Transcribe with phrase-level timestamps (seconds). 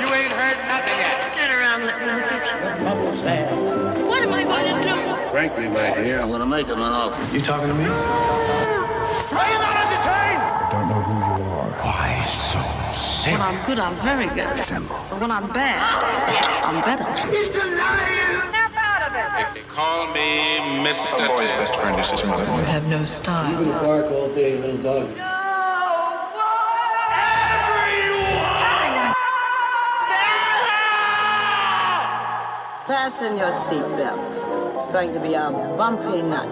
[0.00, 1.36] You ain't heard nothing yet.
[1.36, 2.84] Turn around, let me look at you.
[2.84, 3.46] Bubbles there.
[4.06, 5.30] What am I going to do?
[5.30, 7.34] Frankly, my dear, I'm gonna make him an offer.
[7.34, 7.84] You talking to me?
[7.84, 10.42] Are you not entertained?
[10.42, 11.70] I don't know who you are.
[11.82, 12.58] Why so
[13.30, 14.50] When I'm good, I'm very good.
[15.10, 15.78] But when I'm bad,
[16.64, 17.06] I'm better.
[17.34, 18.40] He's denying.
[18.50, 19.46] Snap out of it.
[19.46, 21.24] If they call me Mr.
[21.24, 22.44] A boy's best friend is his mother.
[22.44, 23.52] You have no style.
[23.64, 25.33] gonna bark all day, little dog.
[32.86, 34.74] Fasten your seatbelts.
[34.74, 36.50] It's going to be a bumpy night.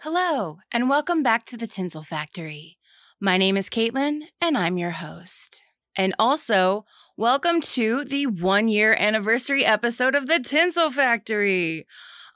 [0.00, 2.78] Hello, and welcome back to the Tinsel Factory.
[3.20, 5.60] My name is Caitlin, and I'm your host.
[5.94, 6.86] And also,
[7.18, 11.86] welcome to the one year anniversary episode of the Tinsel Factory.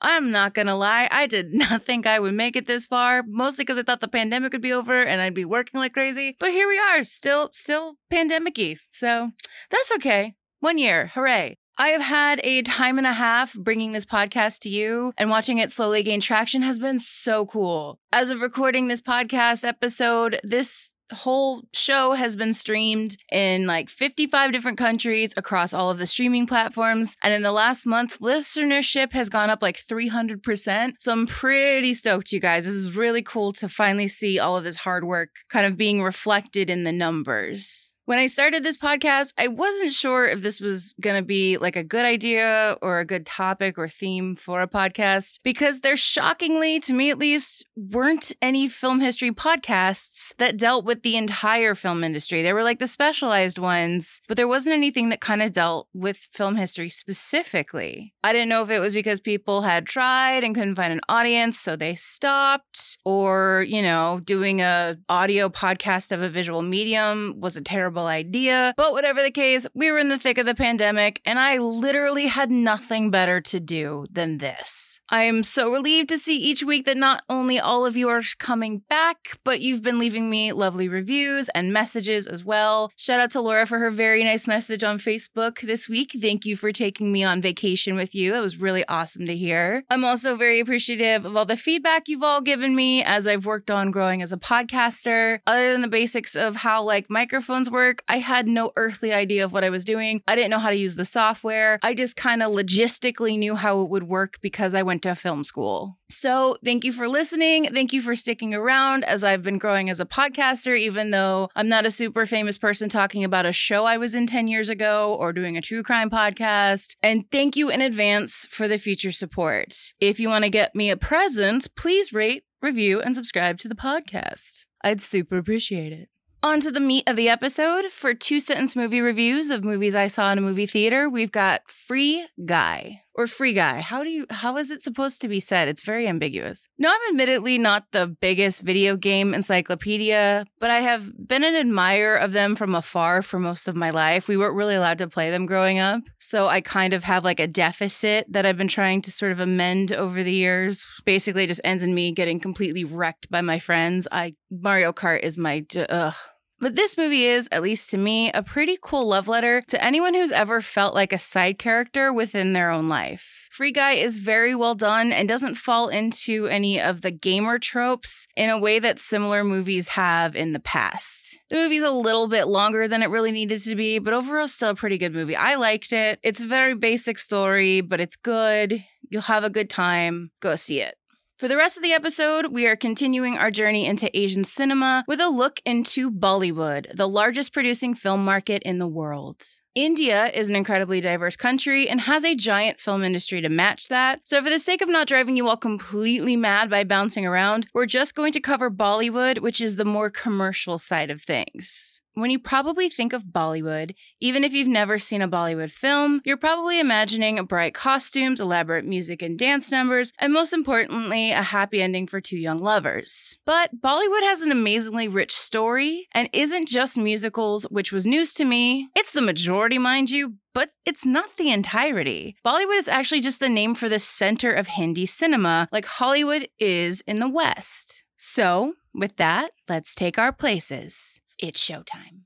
[0.01, 3.65] I'm not gonna lie, I did not think I would make it this far, mostly
[3.65, 6.37] because I thought the pandemic would be over and I'd be working like crazy.
[6.39, 8.77] But here we are, still, still pandemic-y.
[8.93, 9.31] So
[9.71, 10.35] that's okay.
[10.61, 11.57] One year, hooray.
[11.81, 15.59] I have had a time and a half bringing this podcast to you, and watching
[15.59, 18.01] it slowly gain traction has been so cool.
[18.13, 24.53] As of recording this podcast episode, this whole show has been streamed in like 55
[24.53, 27.17] different countries across all of the streaming platforms.
[27.23, 30.95] And in the last month, listenership has gone up like 300%.
[30.99, 32.65] So I'm pretty stoked, you guys.
[32.65, 36.03] This is really cool to finally see all of this hard work kind of being
[36.03, 37.93] reflected in the numbers.
[38.09, 41.77] When I started this podcast, I wasn't sure if this was going to be like
[41.77, 46.81] a good idea or a good topic or theme for a podcast because there shockingly,
[46.81, 52.03] to me at least, weren't any film history podcasts that dealt with the entire film
[52.03, 52.41] industry.
[52.41, 56.17] There were like the specialized ones, but there wasn't anything that kind of dealt with
[56.33, 58.15] film history specifically.
[58.25, 61.59] I didn't know if it was because people had tried and couldn't find an audience,
[61.61, 67.55] so they stopped, or, you know, doing a audio podcast of a visual medium was
[67.55, 68.75] a terrible idea.
[68.77, 72.27] But whatever the case, we were in the thick of the pandemic, and I literally
[72.27, 75.01] had nothing better to do than this.
[75.11, 78.23] I am so relieved to see each week that not only all of you are
[78.39, 82.91] coming back, but you've been leaving me lovely reviews and messages as well.
[82.97, 86.13] Shout out to Laura for her very nice message on Facebook this week.
[86.21, 88.33] Thank you for taking me on vacation with you.
[88.33, 89.85] That was really awesome to hear.
[89.89, 93.71] I'm also very appreciative of all the feedback you've all given me as I've worked
[93.71, 95.39] on growing as a podcaster.
[95.47, 99.53] Other than the basics of how like microphones work, I had no earthly idea of
[99.53, 100.23] what I was doing.
[100.27, 101.79] I didn't know how to use the software.
[101.83, 105.45] I just kind of logistically knew how it would work because I went to film
[105.45, 105.99] school.
[106.11, 107.73] So, thank you for listening.
[107.73, 111.69] Thank you for sticking around as I've been growing as a podcaster, even though I'm
[111.69, 115.15] not a super famous person talking about a show I was in 10 years ago
[115.15, 116.97] or doing a true crime podcast.
[117.03, 119.75] And thank you in advance for the future support.
[120.01, 123.75] If you want to get me a present, please rate, review, and subscribe to the
[123.75, 124.65] podcast.
[124.83, 126.09] I'd super appreciate it.
[126.41, 127.87] On to the meat of the episode.
[127.87, 131.69] For two sentence movie reviews of movies I saw in a movie theater, we've got
[131.69, 133.81] Free Guy or Free Guy.
[133.81, 135.67] How do you how is it supposed to be said?
[135.67, 136.69] It's very ambiguous.
[136.79, 142.15] No, I'm admittedly not the biggest video game encyclopedia, but I have been an admirer
[142.15, 144.29] of them from afar for most of my life.
[144.29, 147.41] We weren't really allowed to play them growing up, so I kind of have like
[147.41, 150.87] a deficit that I've been trying to sort of amend over the years.
[151.05, 154.07] Basically, just ends in me getting completely wrecked by my friends.
[154.13, 156.15] I Mario Kart is my ugh.
[156.61, 160.15] But this movie is, at least to me, a pretty cool love letter to anyone
[160.15, 163.49] who's ever felt like a side character within their own life.
[163.53, 168.27] Free Guy is very well done and doesn't fall into any of the gamer tropes
[168.37, 171.39] in a way that similar movies have in the past.
[171.49, 174.71] The movie's a little bit longer than it really needed to be, but overall still
[174.71, 175.37] a pretty good movie.
[175.37, 176.19] I liked it.
[176.25, 178.85] It's a very basic story, but it's good.
[179.09, 180.33] You'll have a good time.
[180.41, 180.98] Go see it.
[181.39, 185.21] For the rest of the episode, we are continuing our journey into Asian cinema with
[185.21, 189.45] a look into Bollywood, the largest producing film market in the world.
[189.73, 194.19] India is an incredibly diverse country and has a giant film industry to match that.
[194.25, 197.87] So, for the sake of not driving you all completely mad by bouncing around, we're
[197.87, 201.98] just going to cover Bollywood, which is the more commercial side of things.
[202.19, 206.37] When you probably think of Bollywood, even if you've never seen a Bollywood film, you're
[206.37, 212.09] probably imagining bright costumes, elaborate music and dance numbers, and most importantly, a happy ending
[212.09, 213.39] for two young lovers.
[213.47, 218.45] But Bollywood has an amazingly rich story and isn't just musicals, which was news to
[218.45, 218.89] me.
[218.97, 222.35] It's the majority, mind you, but it's not the entirety.
[222.45, 227.01] Bollywood is actually just the name for the center of Hindi cinema, like Hollywood is
[227.03, 228.03] in the West.
[228.17, 231.21] So, with that, let's take our places.
[231.39, 232.18] It's showtime.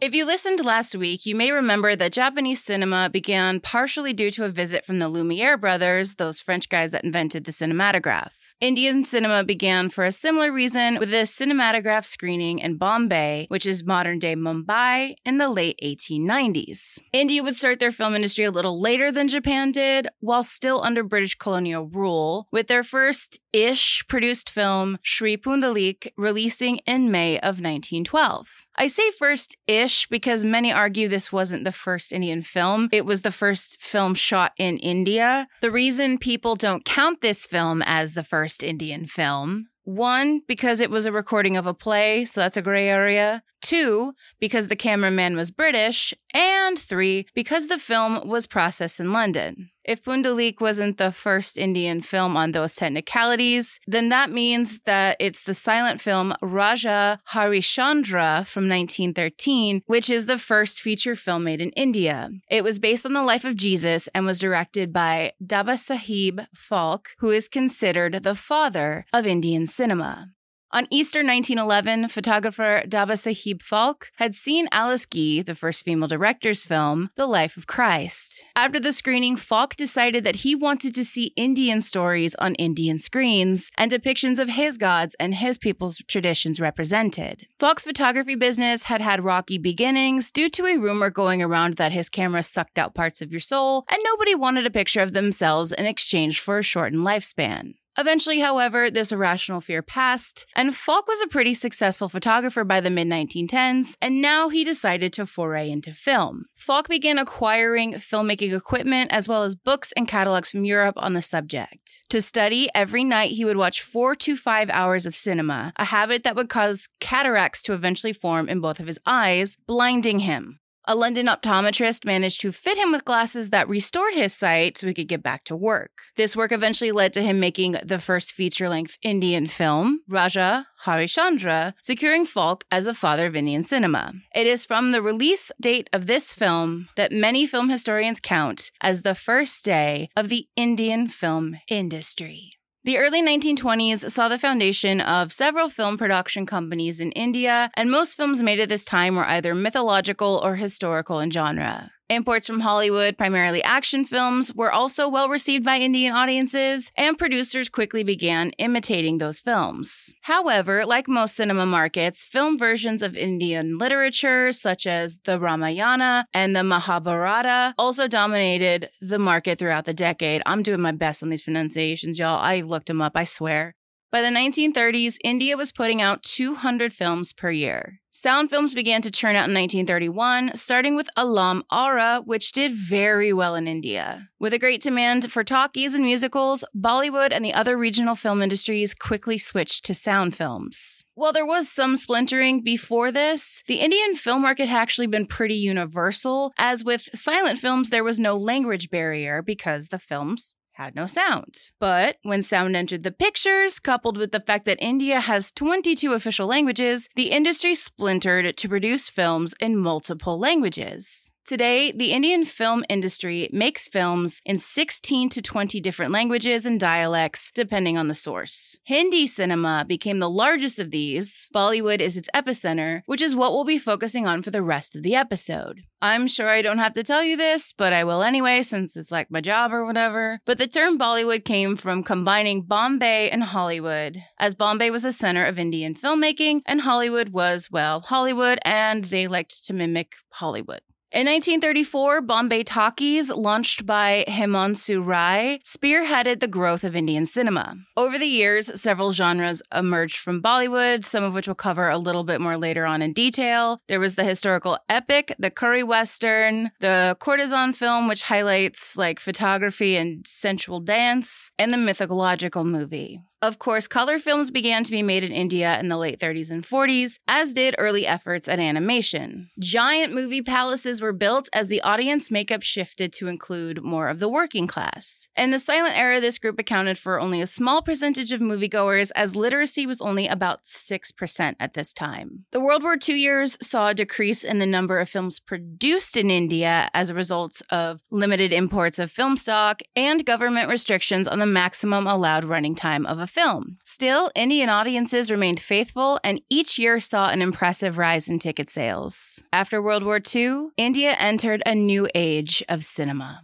[0.00, 4.46] If you listened last week, you may remember that Japanese cinema began partially due to
[4.46, 8.30] a visit from the Lumiere brothers, those French guys that invented the cinematograph.
[8.62, 13.84] Indian cinema began for a similar reason with a cinematograph screening in Bombay, which is
[13.84, 17.00] modern day Mumbai, in the late 1890s.
[17.12, 21.02] India would start their film industry a little later than Japan did, while still under
[21.02, 27.60] British colonial rule, with their first ish produced film, Shri Pundalik, releasing in May of
[27.60, 28.66] 1912.
[28.76, 32.88] I say first ish because many argue this wasn't the first Indian film.
[32.92, 35.48] It was the first film shot in India.
[35.60, 40.90] The reason people don't count this film as the first Indian film one, because it
[40.90, 43.42] was a recording of a play, so that's a gray area.
[43.60, 46.14] Two, because the cameraman was British.
[46.32, 49.70] And three, because the film was processed in London.
[49.90, 55.42] If Pundalik wasn't the first Indian film on those technicalities, then that means that it's
[55.42, 61.70] the silent film Raja Harishchandra from 1913, which is the first feature film made in
[61.70, 62.30] India.
[62.48, 67.08] It was based on the life of Jesus and was directed by Dada Saheb Phalke,
[67.18, 70.28] who is considered the father of Indian cinema.
[70.72, 76.62] On Easter 1911, photographer Dada Saheb Phalke had seen Alice Guy, the first female director's
[76.62, 78.44] film, The Life of Christ.
[78.54, 83.72] After the screening, Falk decided that he wanted to see Indian stories on Indian screens
[83.76, 87.48] and depictions of his gods and his people's traditions represented.
[87.58, 92.08] Falk's photography business had had rocky beginnings due to a rumor going around that his
[92.08, 95.86] camera sucked out parts of your soul, and nobody wanted a picture of themselves in
[95.86, 97.74] exchange for a shortened lifespan.
[97.98, 102.90] Eventually, however, this irrational fear passed, and Falk was a pretty successful photographer by the
[102.90, 106.44] mid 1910s, and now he decided to foray into film.
[106.54, 111.22] Falk began acquiring filmmaking equipment as well as books and catalogs from Europe on the
[111.22, 112.04] subject.
[112.10, 116.22] To study, every night he would watch four to five hours of cinema, a habit
[116.22, 120.59] that would cause cataracts to eventually form in both of his eyes, blinding him.
[120.90, 124.92] A London optometrist managed to fit him with glasses that restored his sight so he
[124.92, 125.92] could get back to work.
[126.16, 131.74] This work eventually led to him making the first feature length Indian film, Raja Harishchandra,
[131.80, 134.14] securing Falk as a father of Indian cinema.
[134.34, 139.02] It is from the release date of this film that many film historians count as
[139.02, 142.54] the first day of the Indian film industry.
[142.82, 148.16] The early 1920s saw the foundation of several film production companies in India, and most
[148.16, 151.90] films made at this time were either mythological or historical in genre.
[152.10, 157.68] Imports from Hollywood, primarily action films, were also well received by Indian audiences, and producers
[157.68, 160.12] quickly began imitating those films.
[160.22, 166.56] However, like most cinema markets, film versions of Indian literature, such as the Ramayana and
[166.56, 170.42] the Mahabharata, also dominated the market throughout the decade.
[170.46, 172.40] I'm doing my best on these pronunciations, y'all.
[172.40, 173.76] I looked them up, I swear.
[174.12, 178.00] By the 1930s, India was putting out 200 films per year.
[178.10, 183.32] Sound films began to churn out in 1931, starting with Alam Ara, which did very
[183.32, 184.28] well in India.
[184.40, 188.94] With a great demand for talkies and musicals, Bollywood and the other regional film industries
[188.94, 191.04] quickly switched to sound films.
[191.14, 195.54] While there was some splintering before this, the Indian film market had actually been pretty
[195.54, 201.06] universal, as with silent films, there was no language barrier because the films had no
[201.06, 201.72] sound.
[201.78, 206.46] But when sound entered the pictures, coupled with the fact that India has 22 official
[206.46, 211.30] languages, the industry splintered to produce films in multiple languages.
[211.50, 217.50] Today, the Indian film industry makes films in 16 to 20 different languages and dialects,
[217.52, 218.78] depending on the source.
[218.84, 221.50] Hindi cinema became the largest of these.
[221.52, 225.02] Bollywood is its epicenter, which is what we'll be focusing on for the rest of
[225.02, 225.80] the episode.
[226.00, 229.10] I'm sure I don't have to tell you this, but I will anyway, since it's
[229.10, 230.38] like my job or whatever.
[230.46, 235.44] But the term Bollywood came from combining Bombay and Hollywood, as Bombay was the center
[235.44, 240.82] of Indian filmmaking, and Hollywood was, well, Hollywood, and they liked to mimic Hollywood.
[241.12, 247.74] In 1934, Bombay Talkies, launched by Himanshu Rai, spearheaded the growth of Indian cinema.
[247.96, 252.22] Over the years, several genres emerged from Bollywood, some of which we'll cover a little
[252.22, 253.80] bit more later on in detail.
[253.88, 259.96] There was the historical epic, the curry western, the courtesan film, which highlights like photography
[259.96, 263.24] and sensual dance, and the mythological movie.
[263.42, 266.62] Of course, color films began to be made in India in the late 30s and
[266.62, 269.48] 40s, as did early efforts at animation.
[269.58, 274.28] Giant movie palaces were built as the audience makeup shifted to include more of the
[274.28, 275.30] working class.
[275.38, 279.34] In the silent era, this group accounted for only a small percentage of moviegoers, as
[279.34, 282.44] literacy was only about 6% at this time.
[282.50, 286.30] The World War II years saw a decrease in the number of films produced in
[286.30, 291.46] India as a result of limited imports of film stock and government restrictions on the
[291.46, 293.78] maximum allowed running time of a film.
[293.84, 299.42] Still, Indian audiences remained faithful and each year saw an impressive rise in ticket sales.
[299.52, 303.42] After World War II, India entered a new age of cinema.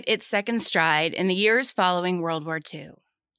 [0.00, 2.92] Hit its second stride in the years following World War II.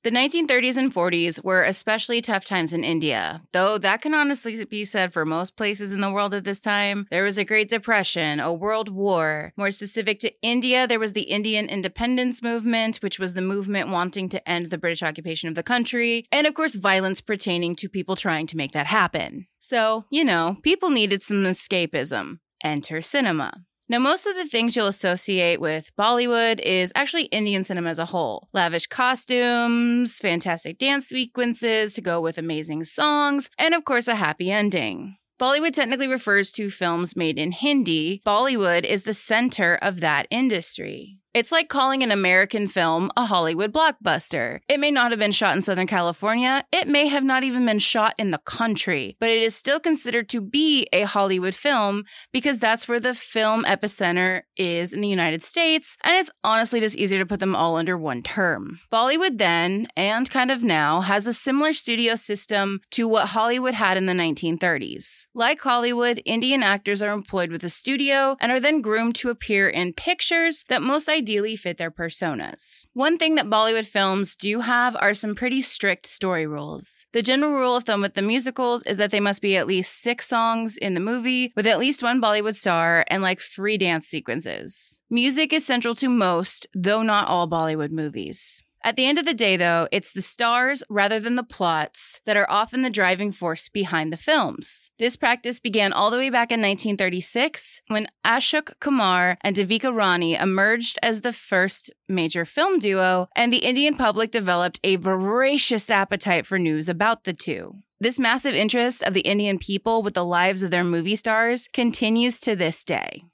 [0.03, 4.83] The 1930s and 40s were especially tough times in India, though that can honestly be
[4.83, 7.07] said for most places in the world at this time.
[7.11, 9.53] There was a Great Depression, a World War.
[9.57, 14.27] More specific to India, there was the Indian independence movement, which was the movement wanting
[14.29, 18.15] to end the British occupation of the country, and of course, violence pertaining to people
[18.15, 19.47] trying to make that happen.
[19.59, 22.39] So, you know, people needed some escapism.
[22.63, 23.65] Enter cinema.
[23.91, 28.05] Now, most of the things you'll associate with Bollywood is actually Indian cinema as a
[28.05, 28.47] whole.
[28.53, 34.49] Lavish costumes, fantastic dance sequences to go with amazing songs, and of course, a happy
[34.49, 35.17] ending.
[35.37, 38.21] Bollywood technically refers to films made in Hindi.
[38.25, 41.17] Bollywood is the center of that industry.
[41.33, 44.59] It's like calling an American film a Hollywood blockbuster.
[44.67, 47.79] It may not have been shot in Southern California, it may have not even been
[47.79, 52.59] shot in the country, but it is still considered to be a Hollywood film because
[52.59, 57.19] that's where the film epicenter is in the United States, and it's honestly just easier
[57.19, 58.81] to put them all under one term.
[58.91, 63.95] Bollywood then, and kind of now, has a similar studio system to what Hollywood had
[63.95, 65.27] in the 1930s.
[65.33, 69.69] Like Hollywood, Indian actors are employed with a studio and are then groomed to appear
[69.69, 72.87] in pictures that most ideally fit their personas.
[72.93, 77.05] One thing that Bollywood films do have are some pretty strict story rules.
[77.13, 80.01] The general rule of thumb with the musicals is that they must be at least
[80.01, 84.07] six songs in the movie with at least one Bollywood star and like three dance
[84.07, 84.99] sequences.
[85.11, 88.63] Music is central to most, though not all Bollywood movies.
[88.83, 92.35] At the end of the day, though, it's the stars rather than the plots that
[92.35, 94.89] are often the driving force behind the films.
[94.97, 100.33] This practice began all the way back in 1936 when Ashok Kumar and Devika Rani
[100.33, 106.47] emerged as the first major film duo, and the Indian public developed a voracious appetite
[106.47, 107.75] for news about the two.
[107.99, 112.39] This massive interest of the Indian people with the lives of their movie stars continues
[112.39, 113.25] to this day.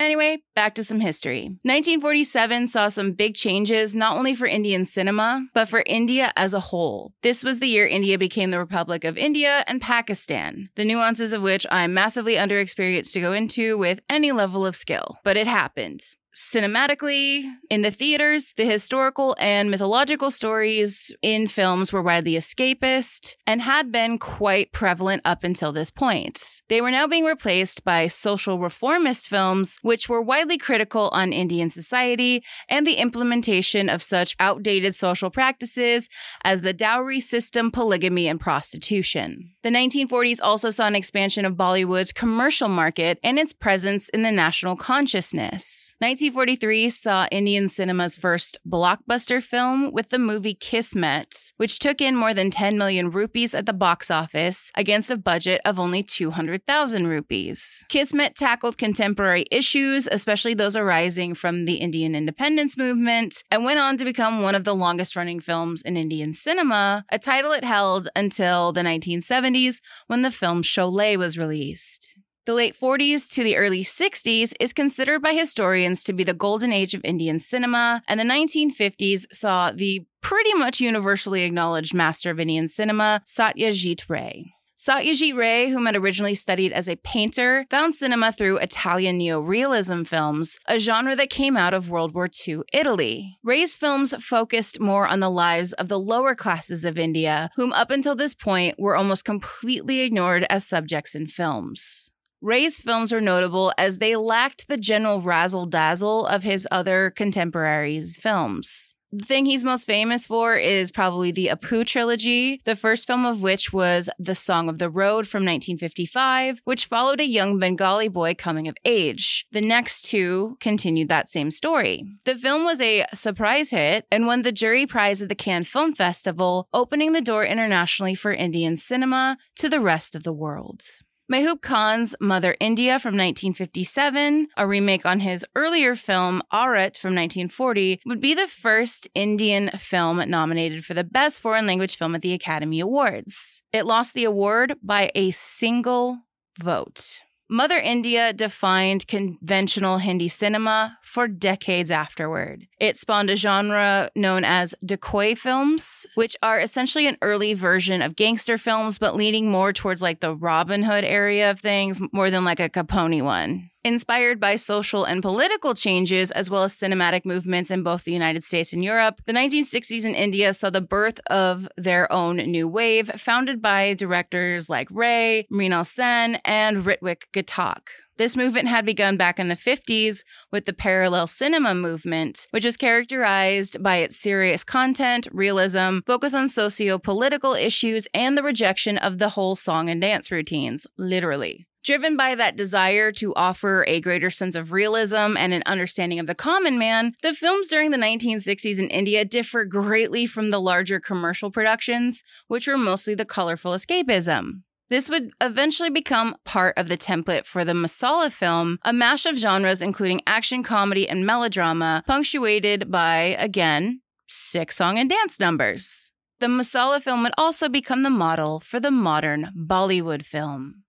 [0.00, 1.42] Anyway, back to some history.
[1.62, 6.60] 1947 saw some big changes not only for Indian cinema, but for India as a
[6.60, 7.12] whole.
[7.22, 11.42] This was the year India became the Republic of India and Pakistan, the nuances of
[11.42, 15.18] which I'm massively underexperienced to go into with any level of skill.
[15.22, 16.00] But it happened
[16.34, 23.62] cinematically in the theaters, the historical and mythological stories in films were widely escapist and
[23.62, 26.62] had been quite prevalent up until this point.
[26.68, 31.70] They were now being replaced by social reformist films, which were widely critical on Indian
[31.70, 36.08] society and the implementation of such outdated social practices
[36.44, 39.50] as the dowry system, polygamy, and prostitution.
[39.62, 44.32] The 1940s also saw an expansion of Bollywood's commercial market and its presence in the
[44.32, 45.94] national consciousness.
[46.20, 52.34] 1943 saw Indian cinema's first blockbuster film with the movie Kismet, which took in more
[52.34, 57.86] than 10 million rupees at the box office against a budget of only 200,000 rupees.
[57.88, 63.96] Kismet tackled contemporary issues, especially those arising from the Indian independence movement, and went on
[63.96, 68.10] to become one of the longest running films in Indian cinema, a title it held
[68.14, 72.19] until the 1970s when the film Sholay was released.
[72.46, 76.72] The late 40s to the early 60s is considered by historians to be the golden
[76.72, 82.40] age of Indian cinema, and the 1950s saw the pretty much universally acknowledged master of
[82.40, 84.54] Indian cinema, Satyajit Ray.
[84.78, 90.58] Satyajit Ray, whom had originally studied as a painter, found cinema through Italian neorealism films,
[90.66, 93.38] a genre that came out of World War II Italy.
[93.44, 97.90] Ray's films focused more on the lives of the lower classes of India, whom up
[97.90, 102.10] until this point were almost completely ignored as subjects in films.
[102.42, 108.16] Ray's films are notable as they lacked the general razzle dazzle of his other contemporaries'
[108.16, 108.94] films.
[109.12, 113.42] The thing he's most famous for is probably the Apu trilogy, the first film of
[113.42, 118.34] which was The Song of the Road from 1955, which followed a young Bengali boy
[118.34, 119.44] coming of age.
[119.52, 122.04] The next two continued that same story.
[122.24, 125.92] The film was a surprise hit and won the jury prize at the Cannes Film
[125.92, 130.82] Festival, opening the door internationally for Indian cinema to the rest of the world.
[131.30, 138.00] Mehboob Khan's Mother India from 1957, a remake on his earlier film Aurat from 1940,
[138.04, 142.32] would be the first Indian film nominated for the Best Foreign Language Film at the
[142.32, 143.62] Academy Awards.
[143.72, 146.18] It lost the award by a single
[146.58, 147.20] vote.
[147.52, 152.68] Mother India defined conventional Hindi cinema for decades afterward.
[152.78, 158.14] It spawned a genre known as dacoit films, which are essentially an early version of
[158.14, 162.44] gangster films, but leaning more towards like the Robin Hood area of things more than
[162.44, 163.70] like a Capone one.
[163.82, 168.44] Inspired by social and political changes, as well as cinematic movements in both the United
[168.44, 173.10] States and Europe, the 1960s in India saw the birth of their own new wave,
[173.18, 177.88] founded by directors like Ray, Mrinal Sen, and Ritwik Ghatak.
[178.18, 182.76] This movement had begun back in the 50s with the parallel cinema movement, which was
[182.76, 189.16] characterized by its serious content, realism, focus on socio political issues, and the rejection of
[189.16, 191.66] the whole song and dance routines, literally.
[191.82, 196.26] Driven by that desire to offer a greater sense of realism and an understanding of
[196.26, 201.00] the common man, the films during the 1960s in India differ greatly from the larger
[201.00, 204.62] commercial productions, which were mostly the colorful escapism.
[204.90, 209.38] This would eventually become part of the template for the masala film, a mash of
[209.38, 216.12] genres including action, comedy, and melodrama, punctuated by, again, sick song and dance numbers.
[216.40, 220.82] The masala film would also become the model for the modern Bollywood film.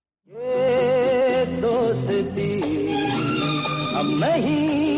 [1.62, 2.52] दोस्ती
[3.96, 4.91] हम नहीं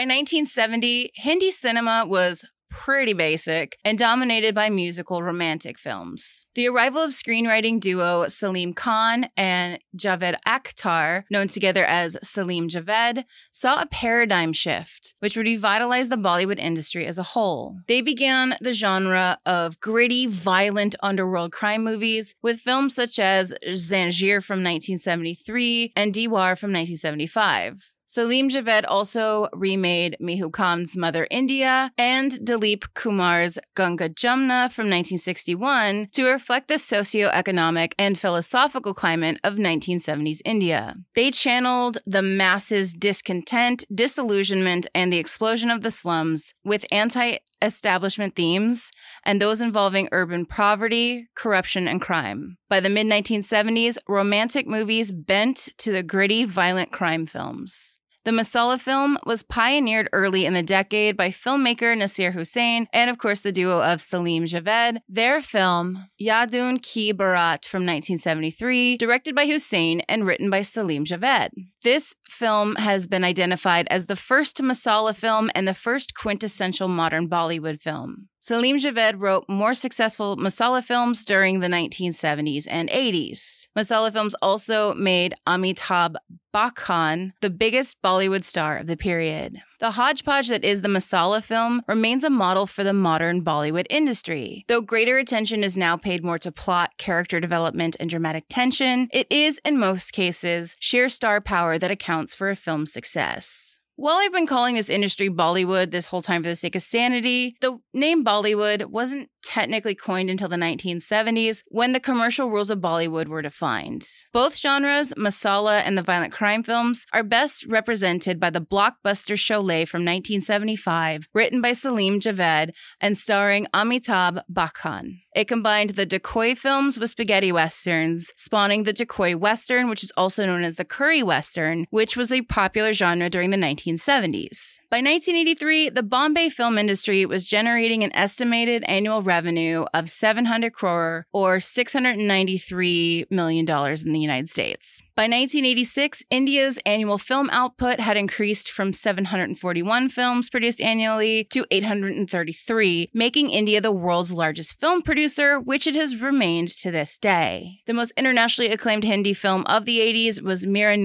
[0.00, 6.46] By 1970, Hindi cinema was pretty basic and dominated by musical romantic films.
[6.54, 13.24] The arrival of screenwriting duo Salim Khan and Javed Akhtar, known together as Salim Javed,
[13.50, 17.76] saw a paradigm shift, which would revitalize the Bollywood industry as a whole.
[17.86, 24.42] They began the genre of gritty, violent underworld crime movies with films such as Zanjeer
[24.42, 27.92] from 1973 and Diwar from 1975.
[28.10, 36.08] Salim Javed also remade Mehboob Khan's Mother India and Dilip Kumar's Ganga Jamna from 1961
[36.14, 40.96] to reflect the socio-economic and philosophical climate of 1970s India.
[41.14, 48.34] They channeled the masses' discontent, disillusionment, and the explosion of the slums with anti establishment
[48.34, 48.90] themes
[49.24, 52.56] and those involving urban poverty, corruption, and crime.
[52.68, 57.99] By the mid 1970s, romantic movies bent to the gritty, violent crime films.
[58.22, 63.16] The Masala film was pioneered early in the decade by filmmaker Nasir Hussain and, of
[63.16, 64.98] course, the duo of Salim Javed.
[65.08, 71.48] Their film, Yaadon Ki Baaraat from 1973, directed by Hussain and written by Salim Javed.
[71.82, 77.26] This film has been identified as the first Masala film and the first quintessential modern
[77.26, 78.28] Bollywood film.
[78.38, 83.68] Salim Javed wrote more successful Masala films during the 1970s and 80s.
[83.76, 86.16] Masala films also made Amitabh
[86.54, 89.60] Bachchan the biggest Bollywood star of the period.
[89.78, 94.64] The hodgepodge that is the Masala film remains a model for the modern Bollywood industry.
[94.68, 99.26] Though greater attention is now paid more to plot, character development, and dramatic tension, it
[99.30, 103.79] is, in most cases, sheer star power that accounts for a film's success.
[104.00, 107.54] While I've been calling this industry Bollywood this whole time for the sake of sanity,
[107.60, 113.28] the name Bollywood wasn't technically coined until the 1970s when the commercial rules of Bollywood
[113.28, 114.06] were defined.
[114.32, 119.86] Both genres, masala and the violent crime films, are best represented by the blockbuster Sholay
[119.86, 125.20] from 1975, written by Salim Javed and starring Amitabh Bachchan.
[125.34, 130.44] It combined the dacoit films with spaghetti westerns, spawning the dacoit western, which is also
[130.44, 133.56] known as the curry western, which was a popular genre during the
[133.96, 134.80] 1970s.
[134.90, 141.26] By 1983, the Bombay film industry was generating an estimated annual revenue of 700 crore
[141.32, 145.00] or $693 million in the United States.
[145.20, 153.10] By 1986, India's annual film output had increased from 741 films produced annually to 833,
[153.12, 157.80] making India the world's largest film producer, which it has remained to this day.
[157.84, 160.96] The most internationally acclaimed Hindi film of the 80s was Mira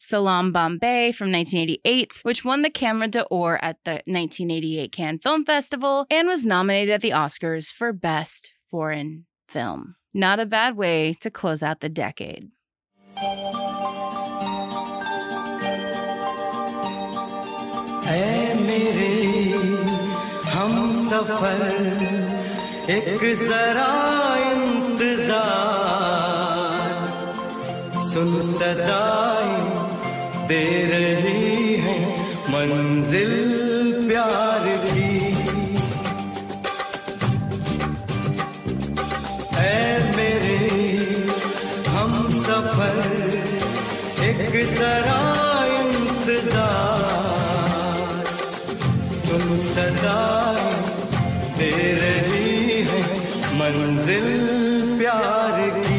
[0.00, 6.04] Salam Bombay from 1988, which won the Camera d'Or at the 1988 Cannes Film Festival
[6.10, 9.96] and was nominated at the Oscars for Best Foreign film.
[10.12, 12.50] Not a bad way to close out the decade.
[13.16, 13.20] ऐ
[18.54, 19.14] मेरे
[20.54, 21.62] हम सफ़र
[22.96, 23.94] एक जरा
[24.50, 25.32] इंतज़ार।
[28.10, 29.54] सुन सदाई
[30.48, 31.45] दे रही
[49.18, 50.18] सुन सदा
[51.58, 53.00] दे रही है
[53.58, 54.28] मंजिल
[54.98, 55.95] प्यार की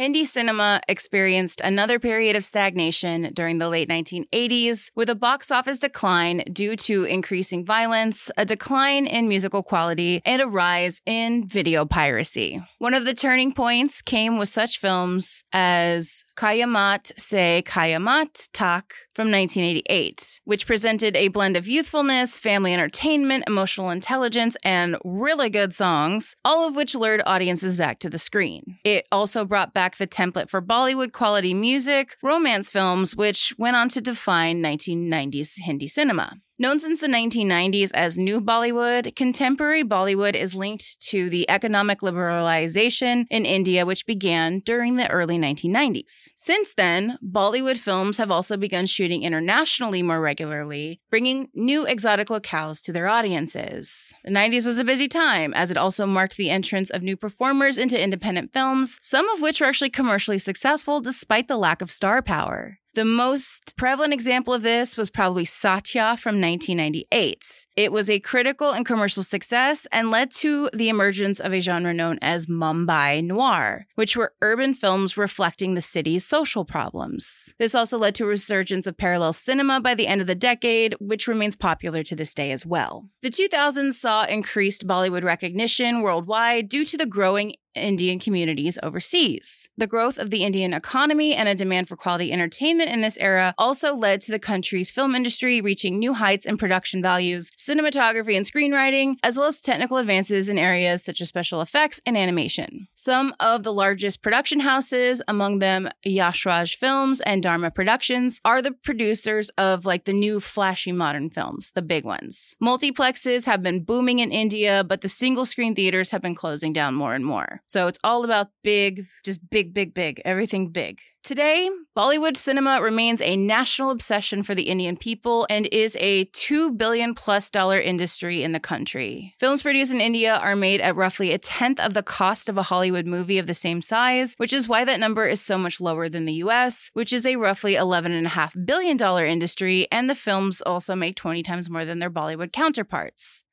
[0.00, 5.76] Hindi cinema experienced another period of stagnation during the late 1980s, with a box office
[5.76, 11.84] decline due to increasing violence, a decline in musical quality, and a rise in video
[11.84, 12.62] piracy.
[12.78, 19.30] One of the turning points came with such films as Kayamat Se Kayamat Tak from
[19.30, 26.36] 1988, which presented a blend of youthfulness, family entertainment, emotional intelligence, and really good songs,
[26.42, 28.78] all of which lured audiences back to the screen.
[28.82, 33.88] It also brought back the template for Bollywood quality music, romance films, which went on
[33.90, 36.36] to define 1990s Hindi cinema.
[36.60, 43.24] Known since the 1990s as New Bollywood, contemporary Bollywood is linked to the economic liberalization
[43.30, 46.28] in India, which began during the early 1990s.
[46.36, 52.82] Since then, Bollywood films have also begun shooting internationally more regularly, bringing new exotic locales
[52.82, 54.12] to their audiences.
[54.22, 57.78] The 90s was a busy time, as it also marked the entrance of new performers
[57.78, 62.20] into independent films, some of which were actually commercially successful despite the lack of star
[62.20, 62.79] power.
[62.94, 67.66] The most prevalent example of this was probably Satya from 1998.
[67.76, 71.94] It was a critical and commercial success and led to the emergence of a genre
[71.94, 77.54] known as Mumbai Noir, which were urban films reflecting the city's social problems.
[77.60, 80.96] This also led to a resurgence of parallel cinema by the end of the decade,
[80.98, 83.08] which remains popular to this day as well.
[83.22, 89.68] The 2000s saw increased Bollywood recognition worldwide due to the growing Indian communities overseas.
[89.76, 93.54] The growth of the Indian economy and a demand for quality entertainment in this era
[93.58, 98.46] also led to the country's film industry reaching new heights in production values, cinematography and
[98.46, 102.88] screenwriting, as well as technical advances in areas such as special effects and animation.
[102.94, 108.62] Some of the largest production houses, among them Yash Raj Films and Dharma Productions, are
[108.62, 112.56] the producers of like the new flashy modern films, the big ones.
[112.62, 116.94] Multiplexes have been booming in India, but the single screen theaters have been closing down
[116.94, 117.59] more and more.
[117.66, 121.00] So it's all about big, just big, big, big, everything big.
[121.22, 126.72] Today, Bollywood cinema remains a national obsession for the Indian people and is a 2
[126.72, 129.34] billion plus dollar industry in the country.
[129.38, 132.62] Films produced in India are made at roughly a tenth of the cost of a
[132.62, 136.08] Hollywood movie of the same size, which is why that number is so much lower
[136.08, 141.16] than the US, which is a roughly $11.5 billion industry, and the films also make
[141.16, 143.44] 20 times more than their Bollywood counterparts.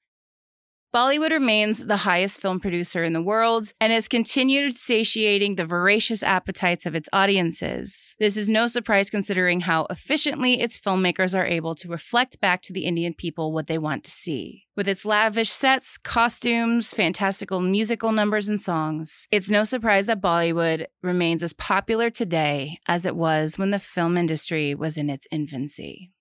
[0.98, 6.24] Bollywood remains the highest film producer in the world and has continued satiating the voracious
[6.24, 8.16] appetites of its audiences.
[8.18, 12.74] This is no surprise considering how efficiently its filmmakers are able to reflect back to
[12.74, 14.64] the Indian people what they want to see.
[14.76, 20.88] With its lavish sets, costumes, fantastical musical numbers, and songs, it's no surprise that Bollywood
[21.04, 26.12] remains as popular today as it was when the film industry was in its infancy.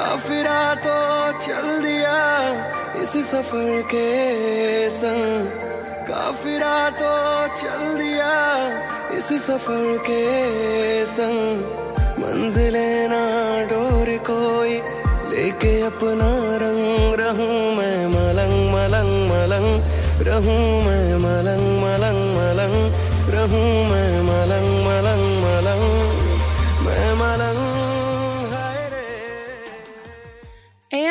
[0.00, 0.98] काफिरा तो
[1.38, 2.18] चल दिया
[3.00, 4.04] इस सफ़र के
[4.90, 5.48] संग।
[6.08, 7.10] काफिरा तो
[7.56, 8.30] चल दिया
[9.16, 10.24] इस सफ़र के
[11.06, 11.60] संग।
[12.20, 13.20] मंजिलें ना
[13.68, 14.80] डोर कोई,
[15.30, 16.30] लेके अपना
[16.64, 19.68] रंग रहूँ मैं मलंग मलंग मलंग।
[20.28, 22.76] रहूँ मैं मलंग मलंग मलंग।
[23.36, 24.22] रहूँ मैं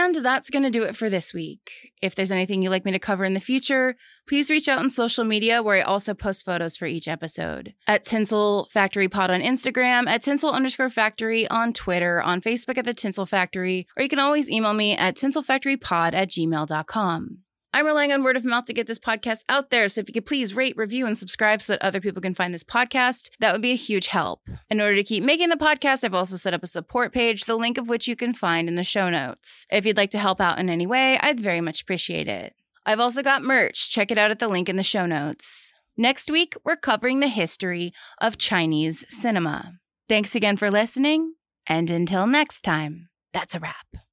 [0.10, 1.91] And that's going to do it for this week.
[2.02, 3.95] If there's anything you'd like me to cover in the future,
[4.28, 7.76] please reach out on social media where I also post photos for each episode.
[7.86, 12.86] At Tinsel Factory Pod on Instagram, at Tinsel underscore factory on Twitter, on Facebook at
[12.86, 17.38] the Tinsel Factory, or you can always email me at tinselfactorypod at gmail.com.
[17.72, 20.14] I'm relying on word of mouth to get this podcast out there, so if you
[20.14, 23.54] could please rate, review, and subscribe so that other people can find this podcast, that
[23.54, 24.42] would be a huge help.
[24.70, 27.56] In order to keep making the podcast, I've also set up a support page, the
[27.56, 29.68] link of which you can find in the show notes.
[29.72, 32.56] If you'd like to help out in any way, I'd very much appreciate it.
[32.88, 33.92] I've also got merch.
[33.92, 35.74] Check it out at the link in the show notes.
[35.96, 39.74] Next week, we're covering the history of Chinese cinema.
[40.08, 41.36] Thanks again for listening,
[41.68, 44.09] and until next time, that's a wrap.